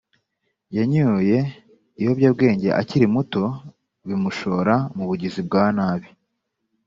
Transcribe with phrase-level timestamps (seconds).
[0.77, 1.37] yanyoye
[1.99, 3.43] ibiyobyabwenge akiri muto
[4.07, 6.07] bimushora mu bugizi bwa nabi